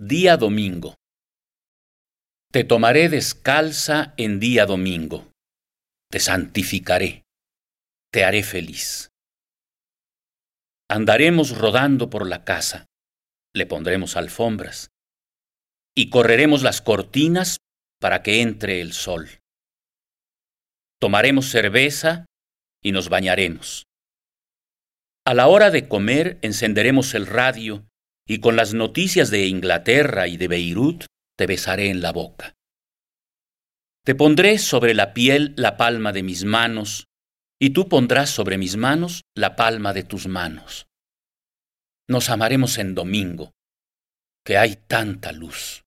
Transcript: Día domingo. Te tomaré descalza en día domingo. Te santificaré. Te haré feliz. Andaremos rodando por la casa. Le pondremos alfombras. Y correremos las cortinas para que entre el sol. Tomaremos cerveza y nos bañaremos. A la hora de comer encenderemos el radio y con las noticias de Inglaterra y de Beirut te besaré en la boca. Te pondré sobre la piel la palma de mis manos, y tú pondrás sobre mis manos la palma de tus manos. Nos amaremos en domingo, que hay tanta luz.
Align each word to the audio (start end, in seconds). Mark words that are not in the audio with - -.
Día 0.00 0.36
domingo. 0.36 0.94
Te 2.52 2.62
tomaré 2.62 3.08
descalza 3.08 4.14
en 4.16 4.38
día 4.38 4.64
domingo. 4.64 5.32
Te 6.08 6.20
santificaré. 6.20 7.24
Te 8.12 8.22
haré 8.22 8.44
feliz. 8.44 9.08
Andaremos 10.88 11.58
rodando 11.58 12.10
por 12.10 12.28
la 12.28 12.44
casa. 12.44 12.86
Le 13.52 13.66
pondremos 13.66 14.16
alfombras. 14.16 14.92
Y 15.96 16.10
correremos 16.10 16.62
las 16.62 16.80
cortinas 16.80 17.56
para 18.00 18.22
que 18.22 18.40
entre 18.40 18.80
el 18.80 18.92
sol. 18.92 19.40
Tomaremos 21.00 21.50
cerveza 21.50 22.24
y 22.84 22.92
nos 22.92 23.08
bañaremos. 23.08 23.82
A 25.26 25.34
la 25.34 25.48
hora 25.48 25.72
de 25.72 25.88
comer 25.88 26.38
encenderemos 26.42 27.14
el 27.14 27.26
radio 27.26 27.84
y 28.28 28.40
con 28.40 28.56
las 28.56 28.74
noticias 28.74 29.30
de 29.30 29.46
Inglaterra 29.46 30.28
y 30.28 30.36
de 30.36 30.48
Beirut 30.48 31.06
te 31.36 31.46
besaré 31.46 31.88
en 31.88 32.02
la 32.02 32.12
boca. 32.12 32.54
Te 34.04 34.14
pondré 34.14 34.58
sobre 34.58 34.94
la 34.94 35.14
piel 35.14 35.54
la 35.56 35.76
palma 35.76 36.12
de 36.12 36.22
mis 36.22 36.44
manos, 36.44 37.06
y 37.58 37.70
tú 37.70 37.88
pondrás 37.88 38.30
sobre 38.30 38.58
mis 38.58 38.76
manos 38.76 39.22
la 39.34 39.56
palma 39.56 39.92
de 39.92 40.04
tus 40.04 40.28
manos. 40.28 40.86
Nos 42.06 42.28
amaremos 42.28 42.78
en 42.78 42.94
domingo, 42.94 43.52
que 44.44 44.58
hay 44.58 44.76
tanta 44.76 45.32
luz. 45.32 45.84